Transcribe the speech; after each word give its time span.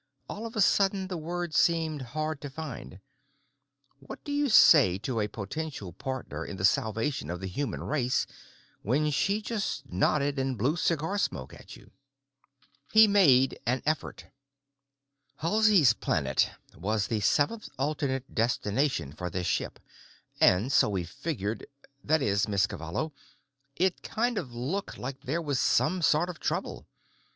All 0.27 0.47
of 0.47 0.55
a 0.55 0.61
sudden 0.61 1.09
the 1.09 1.15
words 1.17 1.57
seemed 1.59 2.01
hard 2.17 2.41
to 2.41 2.49
find. 2.49 2.99
What 3.99 4.23
did 4.23 4.31
you 4.31 4.49
say 4.49 4.97
to 4.97 5.19
a 5.19 5.27
potential 5.27 5.93
partner 5.93 6.43
in 6.43 6.57
the 6.57 6.65
salvation 6.65 7.29
of 7.29 7.39
the 7.39 7.45
human 7.47 7.83
race 7.83 8.25
when 8.81 9.11
she 9.11 9.43
just 9.43 9.87
nodded 9.93 10.39
and 10.39 10.57
blew 10.57 10.75
cigar 10.75 11.19
smoke 11.19 11.53
at 11.53 11.75
you? 11.75 11.91
He 12.91 13.07
made 13.07 13.59
an 13.67 13.83
effort. 13.85 14.25
"Halsey's 15.35 15.93
Planet 15.93 16.49
was 16.75 17.05
the 17.05 17.19
seventh 17.19 17.69
alternate 17.77 18.33
destination 18.33 19.13
for 19.13 19.29
this 19.29 19.45
ship, 19.45 19.79
and 20.39 20.71
so 20.71 20.89
we 20.89 21.03
figured——That 21.03 22.23
is, 22.23 22.47
Miss 22.47 22.65
Cavallo, 22.65 23.13
it 23.75 24.01
kind 24.01 24.39
of 24.39 24.51
looked 24.51 24.97
like 24.97 25.21
there 25.21 25.43
was 25.43 25.59
some 25.59 26.01
sort 26.01 26.27
of 26.27 26.39
trouble. 26.39 26.87